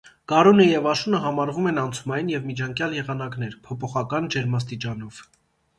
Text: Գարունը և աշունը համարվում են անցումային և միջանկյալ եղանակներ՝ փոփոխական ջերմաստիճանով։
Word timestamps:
Գարունը 0.31 0.63
և 0.67 0.87
աշունը 0.91 1.19
համարվում 1.25 1.69
են 1.73 1.81
անցումային 1.83 2.33
և 2.35 2.49
միջանկյալ 2.49 2.99
եղանակներ՝ 3.01 3.55
փոփոխական 3.69 4.33
ջերմաստիճանով։ 4.37 5.25